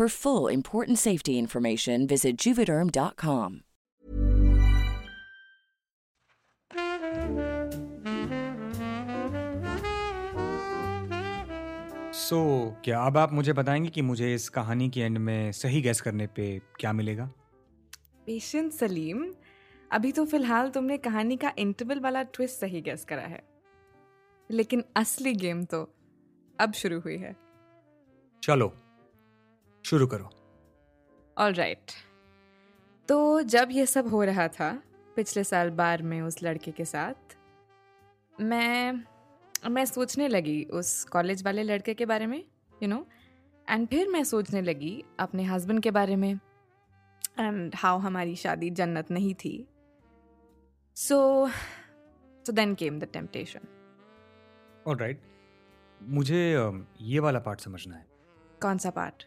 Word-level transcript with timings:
For 0.00 0.08
full 0.08 0.52
important 0.54 0.98
safety 0.98 1.34
information, 1.42 2.06
visit 2.06 2.32
juvederm.com. 2.46 3.50
So 12.12 12.66
so, 12.68 12.84
क्या 12.84 13.00
अब 13.00 13.18
आप 13.18 13.32
मुझे 13.32 13.52
बताएँगे 13.52 13.88
कि 13.88 14.02
मुझे 14.02 14.34
इस 14.34 14.48
कहानी 14.48 14.90
के 14.90 15.00
एंड 15.00 15.18
में 15.18 15.52
सही 15.52 15.82
गैस 15.82 16.00
करने 16.00 16.26
पे 16.26 16.58
क्या 16.58 16.92
मिलेगा? 16.92 17.26
पेशेंट 18.26 18.72
सलीम 18.72 19.34
अभी 19.92 20.12
तो 20.12 20.26
फ़िलहाल 20.26 20.70
तुमने 20.70 20.98
कहानी 20.98 21.36
का 21.36 21.52
इंटरवल 21.58 22.00
वाला 22.00 22.22
ट्विस्ट 22.22 22.60
सही 22.60 22.80
गैस 22.80 23.04
करा 23.04 23.22
है। 23.22 23.42
लेकिन 24.50 24.84
असली 24.96 25.32
गेम 25.32 25.64
तो 25.64 25.94
अब 26.60 26.72
शुरू 26.72 27.00
हुई 27.00 27.16
है। 27.16 27.36
चलो 28.42 28.76
शुरू 29.86 30.06
करो। 30.06 30.30
ऑल 31.36 31.52
राइट 31.54 31.92
तो 33.08 33.42
जब 33.44 33.68
ये 33.72 33.84
सब 33.86 34.08
हो 34.08 34.22
रहा 34.24 34.46
था 34.48 34.70
पिछले 35.16 35.44
साल 35.44 35.70
बार 35.72 36.02
में 36.02 36.20
उस 36.22 36.42
लड़के 36.42 36.70
के 36.70 36.84
साथ 36.84 37.36
मैं 38.40 39.04
मैं 39.70 39.84
सोचने 39.84 40.28
लगी 40.28 40.62
उस 40.72 41.04
कॉलेज 41.04 41.42
वाले 41.44 41.62
लड़के 41.62 41.94
के 41.94 42.06
बारे 42.06 42.26
में 42.26 42.38
यू 42.82 42.88
नो 42.88 43.06
एंड 43.68 43.86
फिर 43.88 44.08
मैं 44.08 44.22
सोचने 44.24 44.62
लगी 44.62 44.92
अपने 45.20 45.44
हस्बैंड 45.44 45.82
के 45.82 45.90
बारे 45.90 46.16
में 46.16 46.32
एंड 46.32 47.74
हाउ 47.74 47.98
हमारी 47.98 48.36
शादी 48.36 48.70
जन्नत 48.72 49.10
नहीं 49.10 49.34
थी। 49.34 49.54
So 50.96 51.48
so 52.44 52.52
then 52.52 52.74
came 52.74 52.98
the 52.98 53.08
temptation 53.12 53.68
alright 54.86 55.22
मुझे 56.00 56.42
ये 57.02 57.18
वाला 57.20 57.38
पार्ट 57.40 57.60
समझना 57.60 57.96
है। 57.96 58.06
कौन 58.62 58.78
सा 58.78 58.90
part 58.90 59.26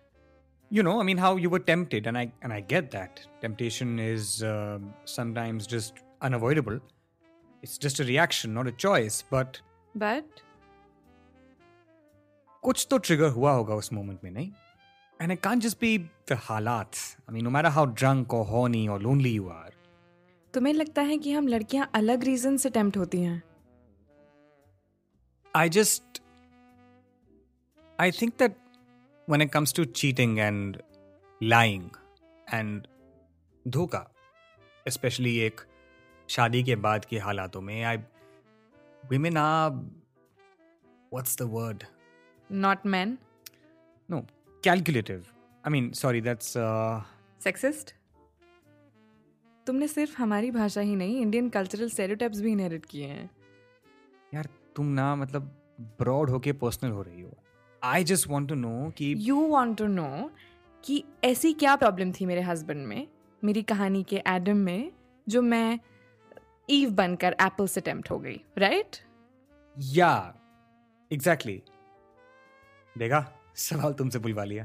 you 0.71 0.83
know 0.87 1.01
i 1.01 1.05
mean 1.09 1.19
how 1.19 1.37
you 1.37 1.51
were 1.55 1.63
tempted 1.71 2.07
and 2.11 2.19
i 2.19 2.25
and 2.43 2.53
i 2.53 2.61
get 2.73 2.91
that 2.91 3.21
temptation 3.43 3.99
is 3.99 4.43
um 4.43 4.87
sometimes 5.05 5.67
just 5.75 6.01
unavoidable 6.29 6.79
it's 7.63 7.77
just 7.87 8.01
a 8.05 8.07
reaction 8.11 8.55
not 8.55 8.71
a 8.73 8.77
choice 8.87 9.23
but 9.37 9.61
but 9.97 10.41
कुछ 12.63 12.87
तो 12.91 12.99
trigger 13.07 13.29
हुआ 13.31 13.53
होगा 13.53 13.75
उस 13.75 13.93
moment 13.93 14.25
में 14.25 14.31
नहीं 14.31 14.51
and 15.23 15.33
it 15.33 15.41
can't 15.47 15.65
just 15.67 15.79
be 15.85 15.93
the 16.31 16.37
हालात 16.49 16.97
i 17.29 17.33
mean 17.37 17.45
no 17.49 17.55
matter 17.57 17.73
how 17.79 17.85
drunk 18.03 18.35
or 18.39 18.45
horny 18.53 18.83
or 18.89 18.99
lonely 19.07 19.35
you 19.39 19.49
are 19.59 19.73
तुम्हें 20.55 20.73
लगता 20.75 21.03
है 21.03 21.19
कि 21.19 21.33
हम 21.33 21.49
लड़कियां 21.49 21.87
अलग 21.95 22.25
रीजन 22.25 22.57
से 22.65 22.71
टेम्प्ट 22.71 22.97
होती 22.97 23.21
हैं 23.21 23.43
i 25.55 25.69
just 25.79 26.21
i 27.99 28.11
think 28.21 28.37
that 28.43 28.61
When 29.30 29.42
it 29.42 29.52
comes 29.52 29.72
to 29.74 29.86
cheating 30.00 30.40
and 30.40 30.78
lying 31.42 31.90
and 32.48 32.88
धोखा 33.66 34.06
especially 34.86 35.36
एक 35.48 35.62
शादी 36.30 36.64
के 36.64 36.76
बाद 36.86 37.06
के 37.06 37.20
हालातों 37.20 37.62
में 37.62 37.84
आई 37.84 37.98
women 39.04 39.38
are 39.42 39.72
what's 41.12 41.36
the 41.42 41.48
word 41.58 41.86
not 42.50 42.86
man 42.96 43.18
no 44.10 44.22
calculative 44.64 45.28
i 45.64 45.74
mean 45.76 45.92
sorry 46.02 46.22
that's 46.30 46.56
uh 46.58 47.02
sexist 47.44 47.94
तुमने 49.68 49.88
सिर्फ़ 49.88 50.16
हमारी 50.18 50.50
भाषा 50.52 50.82
ही 50.82 50.96
नहीं 50.96 51.22
इंडियन 51.22 51.50
कल्चरल 51.50 51.90
स्टेरियोटाइप्स 51.90 52.40
भी 52.42 52.52
इनहेरिट 52.52 52.86
किए 52.86 53.08
हैं 53.08 53.30
यार 54.34 54.50
तुम 54.76 54.86
ना 55.00 55.14
मतलब 55.16 55.52
ब्रॉड 56.00 56.30
होके 56.30 56.54
पर्सनल 56.64 56.92
हो 56.92 57.02
रही 57.02 57.22
हो 57.22 57.38
I 57.84 58.04
just 58.04 58.28
want 58.28 58.50
to 58.50 58.56
know 58.56 58.92
कि 58.92 59.16
यू 59.18 59.48
वांट 59.48 59.78
टू 59.78 59.88
नो 59.88 60.32
कि 60.84 61.04
ऐसी 61.24 61.54
क्या 61.54 61.76
प्रॉब्लम 61.76 62.12
थी 62.12 62.26
मेरे 62.26 62.42
हस्बैंड 62.42 62.88
में 62.88 63.08
मेरी 63.44 63.62
कहानी 63.62 64.04
के 64.04 64.24
एडम 64.28 64.58
में 64.58 64.92
जो 65.30 65.42
मैं 65.42 65.80
ईव 66.70 66.90
बनकर 66.90 67.36
एप्पल 67.42 67.68
से 67.68 67.82
टेम्प्ट 67.82 68.12
हो 68.12 68.20
गई 68.20 68.42
राइट 68.58 68.98
या 69.80 70.36
एग्जैक्टली 71.14 71.64
देखा? 72.98 73.40
सवाल 73.56 73.94
तुमसे 73.94 74.20
बुलवा 74.20 74.44
लिया। 74.44 74.64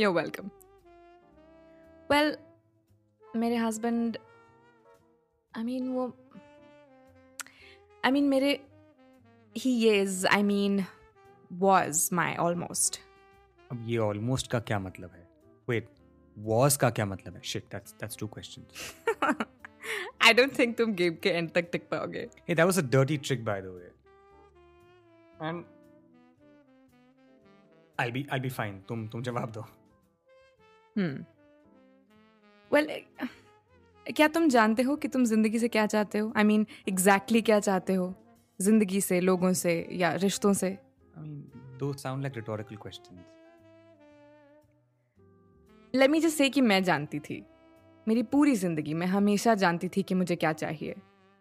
यू 0.00 0.12
वेलकम 0.12 0.50
वेल 2.10 2.38
मेरे 3.36 3.56
हस्बैंड 3.56 4.18
आई 5.56 5.64
मीन 5.64 5.88
वो 5.88 6.16
आई 8.04 8.10
मीन 8.10 8.24
मेरे 8.24 8.64
ही 9.58 9.90
is 9.90 10.26
I 10.26 10.42
mean 10.42 10.84
was 11.50 12.08
my 12.14 12.34
almost 12.40 13.00
अब 13.70 13.84
ये 13.88 13.98
ऑलमोस्ट 13.98 14.50
का 14.50 14.60
क्या 14.60 14.78
मतलब 14.78 15.10
है? 15.10 15.28
वेट 15.68 15.88
वॉज़ 16.36 16.78
का 16.78 16.90
क्या 16.90 17.06
मतलब 17.06 17.34
है? 17.34 17.40
Shit 17.44 17.64
that's 17.72 17.94
that's 18.00 18.16
two 18.18 18.26
questions 18.26 18.94
I 20.22 20.32
don't 20.34 20.58
think 20.58 20.76
तुम 20.78 20.92
गेम 20.94 21.14
के 21.22 21.28
एंड 21.28 21.50
तक 21.52 21.68
टिक 21.72 21.88
पाओगे। 21.90 22.26
Hey, 22.48 22.56
that 22.56 22.66
was 22.70 22.78
a 22.78 22.86
dirty 22.94 23.16
trick, 23.18 23.44
by 23.44 23.60
the 23.60 23.70
way. 23.74 23.90
And 25.40 25.64
I'll 27.98 28.12
be 28.12 28.24
I'll 28.32 28.42
be 28.42 28.50
fine. 28.56 28.74
तुम 28.88 29.06
तुम 29.08 29.22
जवाब 29.22 29.52
दो. 29.52 29.60
हम्म 30.96 31.24
वेल 32.70 32.86
क्या 34.06 34.28
तुम 34.28 34.48
जानते 34.48 34.82
हो 34.82 34.96
कि 34.96 35.08
तुम 35.08 35.24
ज़िंदगी 35.24 35.58
से 35.58 35.68
क्या 35.68 35.86
चाहते 35.86 36.18
हो? 36.18 36.32
आई 36.36 36.44
मीन 36.44 36.66
एग्जैक्टली 36.88 37.42
क्या 37.42 37.58
चाहते 37.60 37.94
हो? 37.94 38.14
ज़िंदगी 38.58 39.00
से 39.00 39.20
लोगों 39.20 39.52
से 39.52 39.74
या 39.92 40.12
रिश्तों 40.14 40.52
से? 40.52 40.76
I 41.20 41.22
mean, 41.22 41.44
those 41.78 42.00
sound 42.00 42.24
like 42.24 42.36
rhetorical 42.40 42.76
questions. 42.86 43.20
Let 45.94 46.10
me 46.10 46.20
just 46.20 46.38
say 46.38 46.50
कि 46.50 46.60
मैं 46.60 46.84
जानती 46.84 47.18
थी। 47.18 47.46
मेरी 48.08 48.22
पूरी 48.22 48.54
ज़िंदगी 48.54 48.94
मैं 48.94 49.06
हमेशा 49.06 49.54
जानती 49.54 49.88
थी 49.88 50.02
कि 50.02 50.14
मुझे 50.14 50.36
क्या 50.36 50.52
चाहिए। 50.52 50.94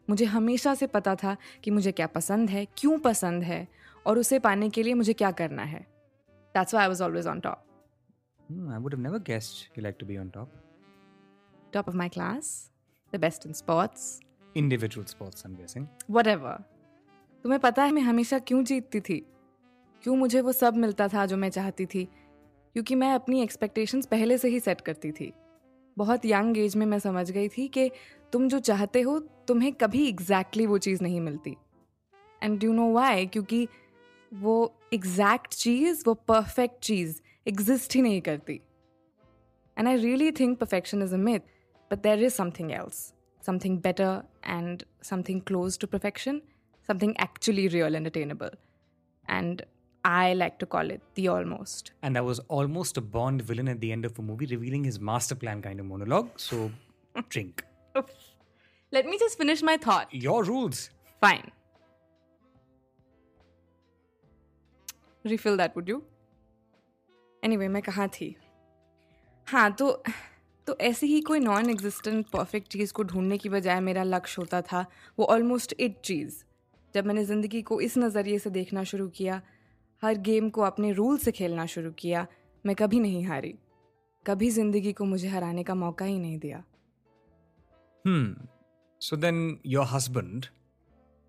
मुझे 0.09 0.25
हमेशा 0.25 0.75
से 0.75 0.87
पता 0.87 1.15
था 1.15 1.37
कि 1.63 1.71
मुझे 1.71 1.91
क्या 1.91 2.07
पसंद 2.07 2.49
है 2.49 2.65
क्यों 2.77 2.99
पसंद 2.99 3.43
है 3.43 3.67
और 4.07 4.19
उसे 4.19 4.39
पाने 4.39 4.69
के 4.69 4.83
लिए 4.83 4.93
मुझे 4.93 5.13
क्या 5.13 5.31
करना 5.31 5.63
है। 5.63 5.79
That's 6.55 6.73
why 6.73 6.83
I 6.83 6.87
was 6.87 7.01
always 7.01 7.27
on 7.27 7.39
top 7.39 7.65
Hmm, 8.51 8.69
I 8.75 8.77
would 8.77 8.93
have 8.93 9.01
never 9.05 9.19
guessed 9.19 9.77
you 9.77 9.83
like 9.85 9.97
to 9.99 10.07
be 10.09 10.15
on 10.21 10.29
top. 10.35 10.47
Top 11.73 11.89
of 11.89 11.95
my 11.95 12.09
class 12.09 12.71
the 13.15 13.19
best 13.19 13.45
in 13.45 13.53
sports 13.53 14.19
Individual 14.57 15.05
sports, 15.05 15.43
I'm 15.45 15.57
guessing. 15.61 15.85
whatever. 16.11 16.53
तुम्हें 17.43 17.59
पता 17.59 17.83
है 17.83 17.91
मैं 17.91 18.01
हमेशा 18.01 18.39
क्यों 18.39 18.63
जीतती 18.63 18.99
थी? 18.99 19.25
क्यों 20.03 20.15
मुझे 20.15 20.41
वो 20.41 20.51
सब 20.51 20.75
मिलता 20.75 21.07
था 21.07 21.25
जो 21.25 21.37
मैं 21.37 21.49
चाहती 21.49 21.85
थी? 21.85 22.05
क्योंकि 22.73 22.95
मैं 22.95 23.13
अपनी 23.13 23.41
एक्सपेक्टेशंस 23.41 24.05
पहले 24.05 24.37
से 24.37 24.49
ही 24.49 24.59
सेट 24.59 24.81
करती 24.81 25.11
थी। 25.11 25.33
बहुत 25.97 26.25
यंग 26.25 26.57
एज 26.57 26.75
में 26.75 26.85
मैं 26.85 26.99
समझ 26.99 27.31
गई 27.31 27.47
थी 27.47 27.67
कि 27.67 27.91
तुम 28.33 28.47
जो 28.47 28.59
चाहते 28.59 29.01
हो, 29.01 29.19
तुम्हें 29.19 29.73
कभी 29.73 30.07
एग्जैक्टली 30.07 30.63
exactly 30.63 30.67
वो 30.67 30.77
चीज़ 30.77 31.03
नहीं 31.03 31.21
मिलती। 31.21 31.55
एंड 32.43 32.63
यू 32.63 32.73
नो 32.73 32.91
वाई 32.91 33.25
क्योंकि 33.25 33.67
वो 34.33 34.73
एग्जैक्ट 34.93 35.53
चीज़, 35.53 36.03
वो 36.07 36.13
परफेक्ट 36.13 36.83
चीज़ 36.83 37.21
एग्जिस्ट 37.47 37.95
ही 37.95 38.01
नहीं 38.01 38.21
करती। 38.21 38.61
And 39.77 39.87
I 39.87 39.95
really 39.95 40.31
think 40.31 40.59
perfection 40.59 41.03
is 41.03 41.15
अथ 41.15 41.39
but 41.91 42.01
there 42.01 42.23
is 42.23 42.33
something 42.33 42.71
else 42.71 43.13
something 43.45 43.79
better 43.79 44.23
and 44.45 44.83
something 45.03 45.41
close 45.41 45.79
to 45.79 45.87
perfection 45.87 46.41
something 46.87 47.13
actually 47.21 47.67
real 47.67 47.95
and 47.95 48.07
attainable 48.07 48.51
and 49.29 49.61
I 50.04 50.34
like 50.34 50.58
to 50.58 50.66
call 50.66 50.90
it 50.90 51.00
the 51.14 51.28
almost. 51.28 51.92
And 52.02 52.14
that 52.14 52.24
was 52.24 52.40
almost 52.48 52.98
a 52.98 53.00
Bond 53.00 53.42
villain 53.42 53.68
at 53.68 53.80
the 53.80 53.90
end 53.90 54.04
of 54.04 54.18
a 54.18 54.22
movie 54.22 54.46
revealing 54.46 54.84
his 54.84 55.00
master 55.00 55.34
plan 55.34 55.62
kind 55.62 55.80
of 55.80 55.86
monologue. 55.86 56.28
So, 56.36 56.70
drink. 57.30 57.64
Let 58.92 59.06
me 59.06 59.18
just 59.18 59.38
finish 59.38 59.62
my 59.62 59.76
thought. 59.76 60.12
Your 60.12 60.44
rules. 60.44 60.90
Fine. 61.22 61.50
Refill 65.24 65.56
that, 65.56 65.74
would 65.74 65.88
you? 65.88 66.02
Anyway, 67.42 67.68
मैं 67.68 67.82
कहाँ 67.82 68.08
थी 68.08 68.34
हाँ 69.48 69.70
तो 69.78 69.90
तो 70.66 70.76
ऐसे 70.80 71.06
ही 71.06 71.20
कोई 71.20 71.40
non 71.40 71.70
existent 71.70 72.26
perfect 72.32 72.68
चीज़ 72.72 72.92
को 72.92 73.02
ढूंढने 73.04 73.38
की 73.38 73.48
बजाय 73.48 73.80
मेरा 73.80 74.02
लक्ष्य 74.02 74.36
होता 74.38 74.60
था 74.62 74.84
वो 75.18 75.26
ऑलमोस्ट 75.34 75.74
इट 75.80 76.00
चीज़ 76.04 76.42
जब 76.94 77.06
मैंने 77.06 77.24
ज़िंदगी 77.24 77.62
को 77.62 77.80
इस 77.80 77.96
नज़रिए 77.98 78.38
से 78.38 78.50
देखना 78.50 78.84
शुरू 78.92 79.08
किया 79.16 79.40
हर 80.03 80.17
गेम 80.27 80.49
को 80.49 80.61
अपने 80.61 80.91
रूल 80.93 81.17
से 81.17 81.31
खेलना 81.31 81.65
शुरू 81.65 81.91
किया। 81.99 82.25
मैं 82.65 82.75
कभी 82.75 82.99
नहीं 82.99 83.25
हारी। 83.25 83.53
कभी 84.25 84.49
ज़िंदगी 84.49 84.93
को 84.93 85.05
मुझे 85.05 85.27
हराने 85.27 85.63
का 85.63 85.75
मौका 85.75 86.05
ही 86.05 86.17
नहीं 86.19 86.37
दिया। 86.39 86.63
Hmm 88.05 88.47
so 89.01 89.17
then 89.17 89.59
your 89.65 89.85
husband 89.91 90.45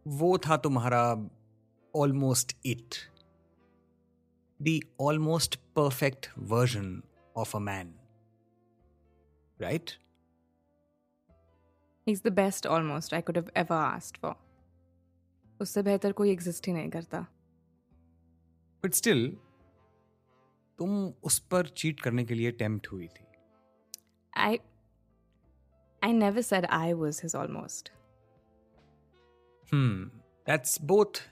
वो 0.06 0.36
था 0.38 0.56
तुम्हारा 0.56 1.02
almost 1.94 2.56
it 2.66 2.94
almost 5.00 5.56
perfect 5.76 6.28
version 6.50 7.02
of 7.36 7.56
a 7.56 7.60
man 7.60 7.94
right 9.58 9.90
is 12.06 12.22
the 12.24 12.32
best 12.34 12.66
almost 12.68 13.14
I 13.14 13.20
could 13.20 13.36
have 13.36 13.50
ever 13.56 13.76
asked 13.76 14.20
for 14.22 14.34
उससे 15.60 15.82
बेहतर 15.82 16.12
कोई 16.12 16.30
एग्जिस्ट 16.30 16.66
ही 16.66 16.72
नहीं 16.72 16.90
करता। 16.90 17.26
बट 18.84 18.94
स्टिल 18.94 19.36
तुम 20.78 21.14
उस 21.24 21.38
पर 21.38 21.68
चीट 21.68 22.00
करने 22.00 22.24
के 22.24 22.34
लिए 22.34 22.52
अटेम्प्ट 22.52 22.86
हुई 22.92 23.08
थी। 23.08 23.24
I 24.36 24.58
I 26.04 26.12
never 26.12 26.40
said 26.40 26.64
I 26.64 26.92
was 26.92 27.20
his 27.22 27.36
almost 27.36 27.92
hmm 29.72 30.08
that's 30.46 30.82
both 30.82 31.28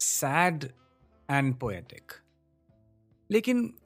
sad 0.00 0.64
and 1.30 1.58
poetic 1.58 2.12
लेकिन 3.30 3.78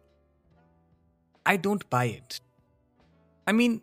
I 1.46 1.58
don't 1.58 1.84
buy 1.92 2.08
it 2.08 2.34
I 3.48 3.52
mean 3.52 3.80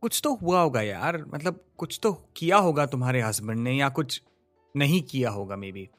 कुछ 0.00 0.20
तो 0.24 0.34
हुआ 0.34 0.62
होगा 0.62 0.80
यार 0.80 1.24
मतलब 1.24 1.64
कुछ 1.78 2.00
तो 2.02 2.12
किया 2.36 2.56
होगा 2.56 2.86
तुम्हारे 2.86 3.20
हस्बैंड 3.22 3.60
ने 3.60 3.72
या 3.72 3.88
कुछ 3.88 4.22
नहीं 4.76 5.02
किया 5.02 5.30
होगा 5.30 5.56
may 5.56 5.72
be 5.72 5.90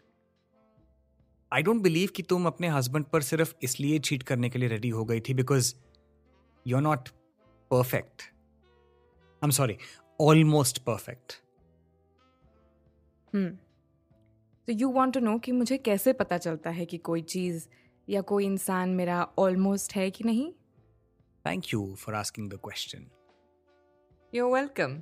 I 1.54 1.64
don't 1.64 1.82
believe 1.82 2.10
कि 2.16 2.24
तुम 2.24 2.46
अपने 2.48 2.68
हस्बैंड 2.68 3.06
पर 3.06 3.22
सिर्फ़ 3.22 3.54
इसलिए 3.64 4.00
चीट 4.00 4.24
करने 4.24 4.50
के 4.50 4.60
लिए 4.60 4.70
रेडी 4.70 4.90
हो 4.90 5.06
गई 5.06 5.20
थी 5.20 5.34
because 5.34 5.74
you 6.68 6.78
are 6.78 6.84
not 6.84 7.10
perfect 7.72 8.22
I 8.22 9.40
am 9.44 9.52
sorry 9.52 9.78
almost 10.22 10.80
perfect 10.80 11.34
तो 14.68 14.74
यू 14.74 14.92
वांट 14.92 15.14
टू 15.14 15.20
नो 15.20 15.38
कि 15.40 15.52
मुझे 15.52 15.78
कैसे 15.78 16.14
पता 16.14 16.38
चलता 16.38 16.70
है 16.70 16.86
कि 16.86 16.98
कोई 16.98 17.22
चीज़ 17.22 17.68
या 18.10 18.22
कोई 18.22 18.46
इंसान 18.46 18.90
मेरा 18.90 19.24
ऑलमोस्ट 19.38 19.96
है 19.96 20.12
कि 20.12 20.24
नहीं? 20.24 20.52
Thank 21.46 21.74
you 21.74 21.96
for 21.96 22.16
asking 22.16 22.50
the 22.50 22.60
question 22.64 23.06
you 24.34 24.54
welcome 24.54 25.02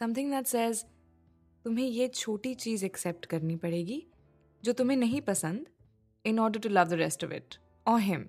something 0.00 0.30
that 0.30 0.46
says 0.46 0.84
तुम्हें 1.64 1.86
ये 1.86 2.08
छोटी 2.08 2.54
चीज़ 2.64 2.84
एक्सेप्ट 2.84 3.26
करनी 3.26 3.56
पड़ेगी 3.66 4.02
जो 4.64 4.72
तुम्हें 4.72 4.96
नहीं 4.96 5.20
पसंद 5.28 5.66
in 6.26 6.38
order 6.38 6.60
to 6.60 6.68
love 6.68 6.88
the 6.88 6.92
rest 7.02 7.24
of 7.24 7.32
it 7.32 7.54
और 7.86 8.00
हिम 8.00 8.26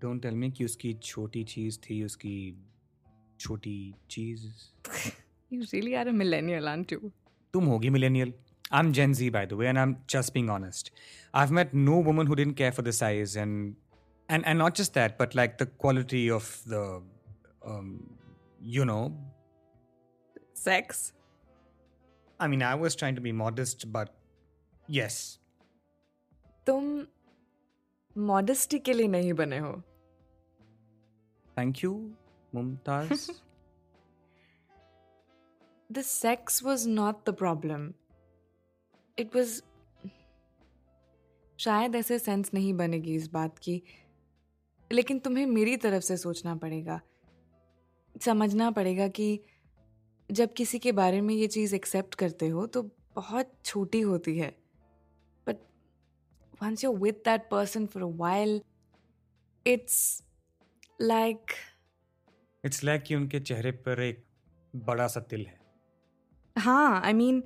डोंट 0.00 0.22
टेल 0.22 0.34
मी 0.34 0.50
कि 0.50 0.64
उसकी 0.64 0.92
छोटी 1.02 1.44
चीज 1.54 1.78
थी 1.88 2.02
उसकी 2.04 2.36
छोटी 3.40 3.76
चीज 4.10 4.52
you 5.52 5.60
really 5.60 5.94
are 5.94 6.08
a 6.08 6.12
millennial 6.22 6.68
aren't 6.68 6.92
you 6.92 7.12
तुम 7.54 7.64
होगी 7.64 7.90
millennial. 7.90 8.32
I'm 8.76 8.92
Gen 8.96 9.14
Z, 9.14 9.28
by 9.28 9.44
the 9.44 9.56
way, 9.56 9.66
and 9.66 9.78
I'm 9.78 9.90
just 10.06 10.32
being 10.32 10.48
honest. 10.48 10.90
I've 11.34 11.50
met 11.50 11.74
no 11.74 11.98
woman 11.98 12.26
who 12.26 12.36
didn't 12.36 12.54
care 12.54 12.72
for 12.72 12.82
the 12.82 12.92
size, 12.98 13.36
and 13.36 13.74
and 14.28 14.46
and 14.46 14.58
not 14.58 14.78
just 14.80 14.94
that, 14.94 15.18
but 15.18 15.34
like 15.34 15.58
the 15.58 15.66
quality 15.84 16.22
of 16.30 16.48
the, 16.66 17.02
um, 17.62 17.90
you 18.60 18.86
know. 18.92 19.02
sex? 20.57 21.13
I 22.39 22.47
mean, 22.47 22.63
I 22.63 22.75
was 22.75 22.95
trying 22.95 23.15
to 23.15 23.21
be 23.21 23.31
modest, 23.31 23.91
but 23.91 24.09
yes. 24.89 25.39
तुम 26.65 27.07
modesty 28.17 28.79
के 28.79 28.93
लिए 28.93 29.07
नहीं 29.07 29.33
बने 29.33 29.57
हो। 29.57 29.83
Thank 31.57 31.83
you 31.83 32.11
Mumtaz 32.55 33.31
the 35.91 36.01
sex 36.01 36.63
was 36.63 36.89
not 36.89 37.29
the 37.29 37.33
problem 37.33 37.93
it 39.19 39.35
was 39.35 39.61
शायद 41.57 41.95
ऐसे 41.95 42.19
sense 42.19 42.53
नहीं 42.53 42.73
बनेगी 42.73 43.15
इस 43.15 43.27
बात 43.27 43.59
की। 43.59 43.83
लेकिन 44.91 45.19
तुम्हें 45.19 45.45
मेरी 45.45 45.77
तरफ़ 45.77 46.03
से 46.03 46.17
सोचना 46.17 46.55
पड़ेगा। 46.55 47.01
समझना 48.21 48.71
पड़ेगा 48.71 49.07
कि 49.07 49.39
जब 50.29 50.53
किसी 50.53 50.79
के 50.79 50.91
बारे 50.91 51.21
में 51.21 51.33
ये 51.35 51.47
चीज़ 51.47 51.75
एक्सेप्ट 51.75 52.15
करते 52.15 52.47
हो 52.47 52.65
तो 52.67 52.81
बहुत 53.15 53.51
छोटी 53.65 54.01
होती 54.01 54.37
है। 54.37 54.49
But 55.47 55.57
once 56.61 56.83
you 56.83 56.91
with 56.97 57.21
that 57.25 57.47
person 57.51 57.85
for 57.85 58.03
a 58.03 58.09
while 58.17 58.61
it's 59.65 60.23
like 61.01 61.51
it's 62.63 62.83
like 62.83 63.03
कि 63.03 63.15
उनके 63.15 63.39
चेहरे 63.39 63.71
पर 63.71 64.01
एक 64.01 64.23
बड़ा 64.73 65.07
सा 65.07 65.19
तिल 65.21 65.45
है। 65.45 65.59
हाँ 66.55 67.01
आई 67.01 67.13
मीन 67.13 67.43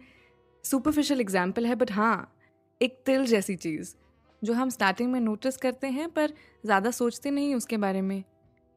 सुपरफिशियल 0.66 1.22
एग्ज़ाम्पल 1.22 1.66
है 1.66 1.76
बट 1.76 1.92
हाँ 1.92 2.38
एक 2.82 3.02
तिल 3.06 3.26
जैसी 3.26 3.56
चीज़ 3.58 3.94
जो 4.42 4.54
हम 4.54 4.70
स्टार्टिंग 4.70 5.12
में 5.12 5.20
नोटिस 5.20 5.58
करते 5.58 5.88
हैं 5.90 6.10
पर 6.10 6.34
ज़्यादा 6.66 6.92
सोचते 6.92 7.32
नहीं 7.32 7.56
उसके 7.56 7.78
बारे 7.78 8.02
में। 8.02 8.24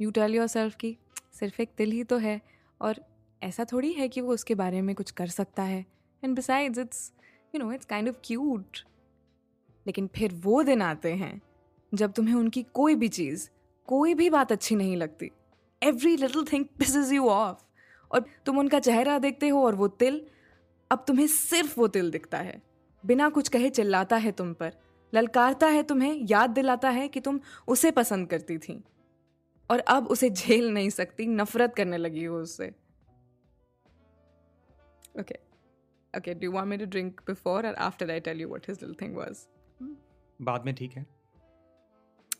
यू 0.01 0.11
टेल 0.11 0.35
योर 0.35 0.47
सेल्फ 0.47 0.75
की 0.77 0.97
सिर्फ़ 1.33 1.61
एक 1.63 1.75
तिल 1.77 1.91
ही 1.93 2.03
तो 2.05 2.19
है 2.19 2.41
और 2.81 3.01
ऐसा 3.45 3.65
थोड़ी 3.65 3.93
है 3.93 4.09
कि 4.09 4.21
वो 4.21 4.33
उसके 4.33 4.55
बारे 4.55 4.83
में 4.83 4.95
कुछ 4.97 5.11
कर 5.11 5.27
सकता 5.27 5.63
है। 5.63 5.87
And 6.25 6.37
besides 6.37 6.79
it's 6.79 7.13
you 7.55 7.65
know 7.65 7.73
it's 7.73 7.87
kind 7.87 8.09
of 8.09 8.17
cute 8.25 8.79
लेकिन 9.87 10.07
फिर 10.07 10.35
वो 10.35 10.63
दिन 10.63 10.83
आते 10.83 11.13
हैं, 11.13 11.43
जब 11.95 12.13
तुम्हें 12.13 12.35
उनकी 12.35 12.63
कोई 12.63 12.95
भी 12.95 13.09
चीज़, 13.09 13.51
कोई 13.87 14.15
भी 14.15 14.31
बात 14.31 14.53
अच्छी 14.53 14.75
नहीं 14.75 14.97
लगती। 14.97 15.31
Every 15.83 16.17
little 16.17 16.45
thing 16.45 16.65
pisses 16.65 17.13
you 17.13 17.29
off 17.29 17.59
और 18.11 18.25
तुम 18.47 18.59
उनका 18.59 18.81
चेहरा 18.81 19.19
देखते 19.19 19.49
हो 19.49 19.67
और 19.67 19.75
वो 19.75 19.89
तिल, 19.89 20.27
अब 20.91 21.05
तुम्हें 21.09 21.27
सिर्फ़ 21.27 21.81
वो 21.81 21.89
तिल 21.89 22.11
दिखता 22.11 22.39
है। 22.39 22.63
बिना 23.07 23.29
कुछ 23.29 23.49
कहे 23.49 23.71
चिल्लाता 23.71 24.17
है 24.17 24.33
तुम 24.33 24.53
पर। 24.53 24.73
ललकारता 25.15 25.67
है 25.67 25.83
तुम्हें, 25.83 26.27
याद 26.31 26.51
दिलाता 26.51 26.91
है 26.91 27.09
कि 27.09 27.21
तुम 27.21 27.41
उसे 27.69 27.91
पसंद 27.91 28.29
करती 28.29 28.59
थी। 28.59 28.85
और 29.71 29.79
अब 29.79 30.07
उसे 30.07 30.31
झेल 30.31 30.71
नहीं 30.71 30.91
सकती, 30.91 31.27
नफरत 31.27 31.75
करने 31.75 31.97
लगी 31.97 32.25
हो 32.25 32.39
उससे 32.39 32.73
okay 35.14 35.38
okay 36.14 36.35
do 36.35 36.50
want 36.52 36.68
me 36.68 36.76
to 36.76 36.85
drink 36.87 37.21
before 37.26 37.66
और 37.66 37.75
after 37.83 38.11
I 38.11 38.21
tell 38.21 38.40
you 38.40 38.49
what 38.49 38.68
his 38.68 38.83
little 38.83 38.94
thing 39.02 39.16
was 39.16 39.47
बाद 40.40 40.64
में 40.66 40.75
ठीक 40.75 40.92
है। 40.92 41.06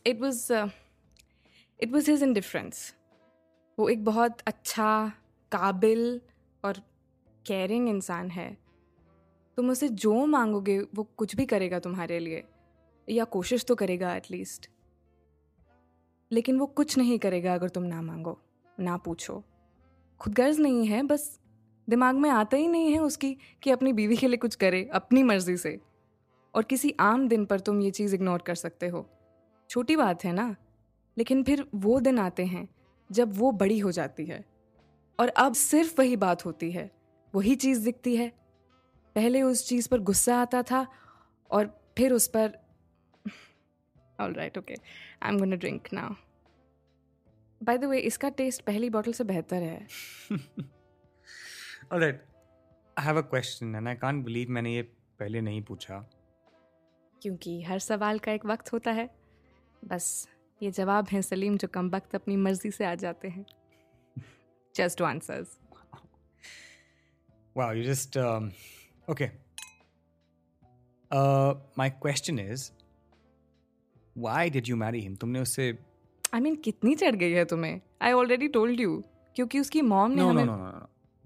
It 0.07 0.21
was 0.21 0.49
it 1.81 1.93
was 1.93 2.11
his 2.11 2.23
indifference 2.23 2.93
वो 3.79 3.89
एक 3.89 4.05
बहुत 4.05 4.41
अच्छा 4.47 5.13
काबिल 5.53 6.21
और 6.65 6.81
केयरिंग 7.47 7.89
इंसान 7.89 8.31
है। 8.31 8.57
तुम 9.59 9.71
उसे 9.71 9.89
जो 9.89 10.25
मांगोगे 10.27 10.79
वो 10.95 11.03
कुछ 11.17 11.35
भी 11.37 11.47
करेगा 11.47 11.79
तुम्हारे 11.79 12.19
लिए 12.19 12.45
या 13.09 13.25
कोशिश 13.33 13.65
तो 13.65 13.75
करेगा 13.75 14.15
एटलीस्ट 14.17 14.69
लेकिन 16.31 16.59
वो 16.59 16.67
कुछ 16.79 16.97
नहीं 16.99 17.19
करेगा 17.19 17.55
अगर 17.55 17.69
तुम 17.69 17.83
ना 17.83 18.01
मांगो 18.03 18.39
ना 18.79 18.97
पूछो। 18.97 19.43
खुद 20.21 20.35
गर्ज 20.35 20.61
नहीं 20.61 20.87
है 20.87 21.03
बस 21.03 21.29
दिमाग 21.89 22.17
में 22.17 22.31
आता 22.31 22.57
ही 22.57 22.69
नहीं 22.69 22.93
है 22.93 22.99
उसकी 22.99 23.37
कि 23.63 23.71
अपनी 23.71 23.93
बीवी 23.93 24.17
के 24.17 24.29
लिए 24.29 24.37
कुछ 24.37 24.55
करे, 24.55 24.91
अपनी 24.93 25.23
मर्ज़ी 25.23 25.57
से। 25.57 25.81
और 26.55 26.63
किसी 26.63 26.95
आम 27.01 27.29
दिन 27.29 27.45
पर 27.45 27.61
तुम 27.61 27.81
ये 27.81 27.91
चीज़ 27.91 28.15
इग्नोर 28.15 28.43
कर 28.43 28.55
सकते 28.55 28.89
हो। 28.89 29.11
छोटी 29.71 29.97
बात 29.97 30.25
है 30.25 30.33
ना? 30.33 30.57
लेकिन 31.19 31.43
फिर 31.45 31.65
वो 31.75 32.01
दिन 32.01 32.19
आते 32.19 32.45
हैं, 32.45 32.69
जब 33.13 33.39
वो 33.39 33.53
बड़ी 33.53 33.79
हो 33.79 33.93
जाती 33.93 34.27
है। 34.27 34.45
और 35.21 35.29
अब 35.29 35.55
सिर्फ़ 35.55 35.95
वही 35.99 36.17
बात 36.17 36.45
होती 36.45 36.71
है, 36.73 36.91
वही 37.35 37.55
चीज़ 37.55 37.85
दिखती 37.85 38.17
है। 38.17 38.33
पहले 39.15 39.43
उस 39.43 39.69
चीज़ 39.69 39.89
पर 39.89 40.01
गुस्सा 40.01 40.37
आता 40.37 40.63
था 40.63 40.87
और 41.51 41.81
फिर 41.99 42.13
उस 42.13 42.29
पर 42.29 42.59
all 44.21 44.33
right 44.33 44.59
okay 44.59 44.75
I 45.23 45.33
am 45.33 45.39
gonna 45.39 45.57
drink 45.57 45.89
now 45.93 46.15
by 47.63 47.79
the 47.79 47.85
way 47.85 47.99
इसका 47.99 48.29
टेस्ट 48.29 48.63
पहली 48.63 48.91
बॉटल 48.91 49.13
से 49.13 49.25
बेहतर 49.25 49.63
है। 49.63 49.87
Alright 51.93 52.25
I 52.99 53.05
have 53.05 53.19
a 53.19 53.21
question 53.21 53.75
and 53.75 53.89
I 53.89 53.95
can't 53.95 54.25
believe 54.25 54.51
मैंने 54.51 54.75
ये 54.75 54.83
पहले 55.19 55.41
नहीं 55.41 55.63
पूछा। 55.63 55.99
क्योंकि 57.23 57.63
हर 57.63 57.79
सवाल 57.79 58.19
का 58.19 58.33
एक 58.33 58.47
वक्त 58.47 58.73
होता 58.73 58.91
है। 58.91 59.11
बस 59.85 60.29
ये 60.63 60.71
जवाब 60.71 61.09
है 61.13 61.23
सलीम 61.23 61.57
जो 61.57 61.69
कम 61.69 61.91
वक्त 61.91 62.15
अपनी 62.15 62.37
मर्ज़ी 62.37 62.71
से 62.71 62.85
आ 62.85 62.95
जाते 62.95 63.29
हैं। 63.29 63.47
Just 64.75 65.03
answers 65.03 65.59
Wow, 67.57 67.67
you 67.71 67.83
just 67.85 68.17
um, 68.17 68.51
okay. 69.11 69.31
Uh, 71.11 71.55
my 71.79 71.89
question 72.07 72.39
is, 72.39 72.73
why 74.17 74.49
did 74.49 74.69
you 74.69 74.77
marry 74.77 75.19
तुमने 75.21 75.41
उससे 75.41 75.79
आई 76.35 76.41
I 76.41 76.43
मीन 76.43 76.53
mean, 76.53 76.65
कितनी 76.65 76.95
चढ़ 76.95 77.15
गई 77.15 77.31
है 77.31 77.45
तुम्हें? 77.45 77.81
आई 78.03 78.13
ऑलरेडी 78.13 78.49
टोल्ड 78.49 78.81
यू 78.81 79.05
क्योंकि 79.37 79.61
उसकी 79.61 79.83
मॉम 79.83 80.11
ने 80.11 80.17
नो 80.17 80.29
हमें 80.29 80.45
नो 80.45 80.57
नो 80.57 80.84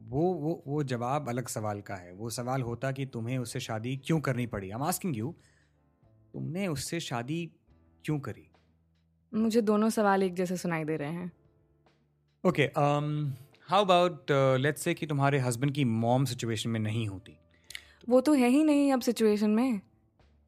वो 0.08 0.22
वो 0.34 0.62
वो 0.66 0.82
जवाब 0.84 1.28
अलग 1.28 1.48
सवाल 1.48 1.80
का 1.80 1.94
है। 1.94 2.12
वो 2.12 2.30
सवाल 2.30 2.62
होता 2.62 2.92
कि 2.92 3.06
तुम्हें 3.06 3.38
उससे 3.38 3.60
शादी 3.60 3.96
क्यों 3.96 4.20
करनी 4.20 4.46
पड़ी? 4.46 4.70
आई 4.70 4.74
एम 4.74 4.82
आस्किंग 4.82 5.16
यू 5.16 5.34
तुमने 6.34 6.66
उससे 6.68 7.00
शादी 7.00 7.44
क्यों 8.04 8.18
करी? 8.20 8.48
मुझे 9.32 9.60
दोनों 9.62 9.90
सवाल 9.90 10.22
एक 10.22 10.34
जैसे 10.34 10.56
सुनाई 10.56 10.84
दे 10.84 10.96
रहे 10.96 11.12
हैं। 11.12 11.30
Okay 12.44 12.62
how 13.68 13.84
about 13.84 14.30
let's 14.60 14.82
say 14.82 14.94
कि 14.94 15.06
तुम्हारे 15.06 15.38
हस्बैंड 15.38 15.74
की 15.74 15.84
मॉम 15.84 16.24
सिचुएशन 16.24 16.70
में 16.70 16.80
नहीं 16.80 17.06
होती। 17.08 17.36
वो 18.08 18.20
तो 18.20 18.32
है 18.34 18.48
ही 18.48 18.62
नहीं 18.64 18.92
अब 18.92 19.00
सिचुएशन 19.00 19.50
में। 19.50 19.80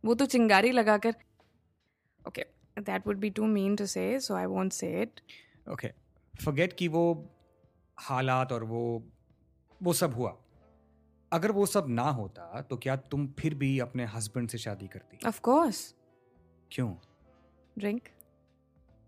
वो 0.05 0.14
तो 0.14 0.26
चिंगारी 0.26 0.71
लगाकर। 0.71 1.14
Okay 2.29 2.43
that 2.79 3.07
would 3.07 3.19
be 3.19 3.31
too 3.31 3.47
mean 3.49 3.76
to 3.76 3.87
say 3.87 4.19
so 4.21 4.35
I 4.35 4.47
won't 4.47 4.73
say 4.73 4.90
it 5.02 5.21
okay 5.71 5.88
forget 6.35 6.73
कि 6.73 6.88
वो 6.88 7.02
हालात 7.99 8.52
और 8.52 8.64
वो 8.64 8.83
वो 9.81 9.93
सब 9.95 10.15
हुआ। 10.15 10.37
अगर 11.33 11.53
वो 11.53 11.67
सब 11.67 11.87
ना 11.89 12.09
होता 12.13 12.61
तो 12.61 12.77
क्या 12.77 12.97
तुम 13.11 13.27
फिर 13.39 13.55
भी 13.55 13.79
अपने 13.79 14.05
हस्बैंड 14.07 14.49
से 14.49 14.59
शादी 14.59 14.87
करती? 14.89 15.19
ऑफ़ 15.27 15.41
कोर्स 15.41 15.95
क्यों? 16.71 16.93
Drink 17.77 18.09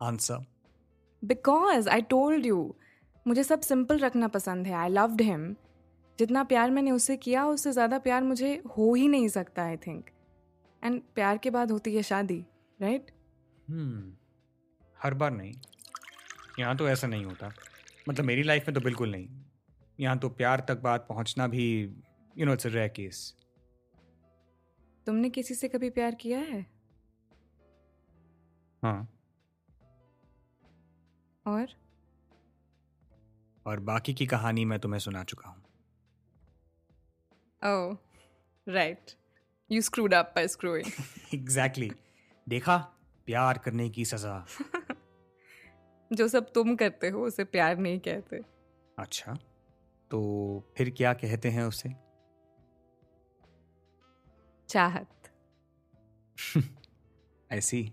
answer 0.00 0.44
because 1.22 1.88
I 1.88 2.02
told 2.10 2.46
you 2.46 2.74
मुझे 3.26 3.44
सब 3.44 3.60
सिंपल 3.62 3.98
रखना 3.98 4.28
पसंद 4.28 4.66
है। 4.66 4.74
आई 4.74 4.88
लव्ड 4.88 5.20
हिम 5.22 5.52
जितना 6.18 6.44
प्यार 6.44 6.70
मैंने 6.70 6.90
उससे 6.90 7.16
किया 7.16 7.44
उससे 7.46 7.72
ज़्यादा 7.72 7.98
प्यार 7.98 8.22
मुझे 8.22 8.54
हो 8.76 8.92
ही 8.94 9.08
नहीं 9.08 9.28
सकता 9.28 9.64
आई 9.64 9.76
थिंक 9.76 10.10
एंड 10.82 11.00
प्यार 11.14 11.38
के 11.38 11.50
बाद 11.50 11.70
होती 11.70 11.94
है 11.96 12.02
शादी 12.02 12.44
राइट 12.78 13.10
हम्म 13.68 14.12
हर 14.96 15.14
बार 15.14 15.30
नहीं। 15.30 15.52
यहाँ 16.58 16.76
तो 16.76 16.88
ऐसा 16.88 17.06
नहीं 17.06 17.24
होता। 17.24 17.52
मतलब 18.08 18.24
मेरी 18.24 18.42
लाइफ 18.42 18.68
में 18.68 18.74
तो 18.74 18.80
बिल्कुल 18.80 19.10
नहीं। 19.10 19.28
यहाँ 20.02 20.18
तो 20.18 20.28
प्यार 20.28 20.60
तक 20.68 20.78
बात 20.78 21.06
पहुँचना 21.08 21.46
भी 21.46 21.94
you 22.38 22.46
know 22.46 22.52
it's 22.52 22.66
rare 22.66 22.88
case 22.88 23.34
तुमने 25.06 25.30
किसी 25.30 25.54
से 25.54 25.68
कभी 25.68 25.90
प्यार 25.90 26.14
किया 26.14 26.38
है? 26.38 26.66
हाँ। 28.82 29.08
और? 31.46 31.66
और 33.66 33.80
बाकी 33.80 34.14
की 34.14 34.26
कहानी 34.26 34.64
मैं 34.64 34.78
तुम्हें 34.78 35.00
सुना 35.00 35.24
चुका 35.24 35.48
हूँ। 35.48 35.62
Oh, 37.62 37.96
right 38.68 39.10
you 39.70 39.82
screwed 39.82 40.14
up 40.14 40.24
by 40.24 40.46
screwing. 40.46 40.92
Exactly 41.34 41.92
देखा? 42.48 42.76
प्यार 43.26 43.58
करने 43.58 43.90
की 43.90 44.04
सजा। 44.04 44.46
जो 46.12 46.28
सब 46.28 46.52
तुम 46.52 46.76
करते 46.76 47.08
हो 47.08 47.26
उसे 47.26 47.44
प्यार 47.44 47.78
नहीं 47.78 47.98
कहते। 47.98 48.40
अच्छा। 48.98 49.38
तो 50.12 50.62
फिर 50.76 50.90
क्या 50.90 51.12
कहते 51.12 51.48
हैं 51.48 51.62
उसे? 51.62 51.94
चाहत। 54.68 55.08
ऐसी। 57.52 57.92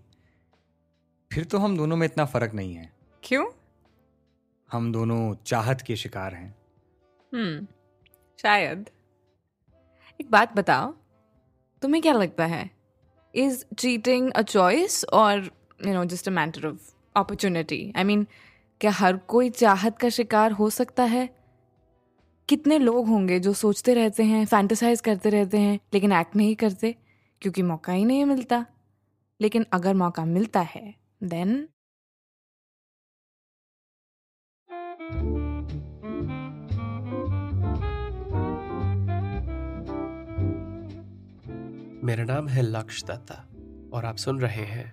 फिर 1.32 1.44
तो 1.44 1.58
हम 1.58 1.76
दोनों 1.76 1.96
में 1.96 2.06
इतना 2.06 2.24
फ़र्क 2.24 2.54
नहीं 2.54 2.74
है। 2.74 2.92
क्यों? 3.22 3.46
हम 4.72 4.92
दोनों 4.92 5.34
चाहत 5.34 5.80
के 5.80 5.96
शिकार 5.96 6.34
हैं। 6.34 6.58
हम्म 7.34 7.66
शायद। 8.42 8.90
एक 10.20 10.30
बात 10.30 10.56
बताओ 10.56 10.94
तुम्हें 11.82 12.02
क्या 12.02 12.12
लगता 12.12 12.46
है? 12.46 12.70
इज़ 13.34 13.64
चीटिंग 13.78 14.32
अ 14.32 14.42
चॉइस 14.42 15.04
और 15.04 15.38
you 15.86 15.94
know 15.94 16.04
just 16.04 16.28
a 16.28 16.30
matter 16.30 16.66
of 16.66 16.94
opportunity 17.16 17.92
I 17.96 18.04
mean 18.04 18.26
क्या 18.80 18.90
हर 18.90 19.16
कोई 19.16 19.50
चाहत 19.50 19.98
का 19.98 20.08
शिकार 20.08 20.52
हो 20.52 20.70
सकता 20.70 21.02
है? 21.02 21.39
कितने 22.50 22.78
लोग 22.78 23.08
होंगे 23.08 23.40
जो 23.40 23.52
सोचते 23.52 23.94
रहते 23.94 24.22
हैं 24.22 24.46
फैंटिसाइज 24.46 25.00
करते 25.00 25.30
रहते 25.30 25.58
हैं, 25.58 25.80
लेकिन 25.94 26.12
एक्ट 26.12 26.36
नहीं 26.36 26.56
करते, 26.56 26.96
क्योंकि 27.40 27.62
मौका 27.62 27.92
ही 27.92 28.04
नहीं 28.04 28.24
मिलता। 28.24 28.66
लेकिन 29.40 29.66
अगर 29.72 29.94
मौका 29.94 30.24
मिलता 30.24 30.60
है 30.60 30.94
देन 31.22 31.68
मेरा 42.04 42.24
नाम 42.24 42.48
है 42.48 42.62
लक्ष 42.62 43.04
दत्ता 43.04 43.48
और 43.92 44.04
आप 44.04 44.16
सुन 44.16 44.40
रहे 44.40 44.64
हैं 44.64 44.92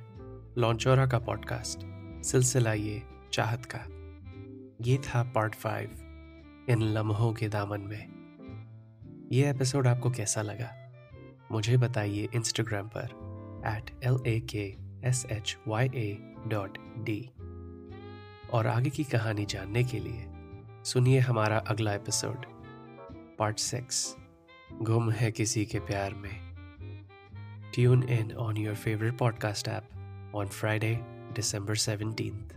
लॉन्चोरा 0.57 1.07
का 1.07 1.19
पॉडकास्ट 1.19 1.79
सिलसिला 2.25 2.73
ये 2.73 3.03
चाहत 3.33 3.65
का। 3.65 3.79
ये 4.81 4.97
था 4.97 5.23
पार्ट 5.23 5.55
फाइव 5.55 6.06
इन 6.69 6.81
लम्हों 6.81 7.33
के 7.33 7.47
दामन 7.47 7.81
में। 7.81 8.17
ये 9.31 9.49
एपिसोड 9.49 9.87
आपको 9.87 10.11
कैसा 10.11 10.41
लगा? 10.41 10.71
मुझे 11.51 11.77
बताइए 11.77 12.27
इंस्टाग्राम 12.35 12.87
पर 12.87 13.03
at 13.67 14.03
L 14.03 14.23
A 14.27 14.39
K 14.39 14.75
S 15.07 15.25
H 15.25 15.57
Y 15.67 15.85
A 15.85 16.35
dot 16.47 16.77
D 16.97 17.29
और 18.53 18.67
आगे 18.67 18.89
की 18.89 19.03
कहानी 19.03 19.45
जानने 19.45 19.83
के 19.83 19.99
लिए, 19.99 20.25
सुनिए 20.83 21.19
हमारा 21.19 21.57
अगला 21.57 21.93
एपिसोड 21.93 22.45
पार्ट 23.39 23.59
सिक्स 23.59 24.15
गुम 24.81 25.11
है 25.11 25.31
किसी 25.31 25.65
के 25.65 25.79
प्यार 25.79 26.13
में। 26.13 26.47
Tune 27.73 28.03
in 28.03 28.31
on 28.31 28.57
your 28.57 28.75
favourite 28.75 29.17
podcast 29.17 29.67
app 29.67 29.83
on 30.35 30.47
Friday 30.47 30.99
December 31.33 31.75
seventeenth 31.75 32.56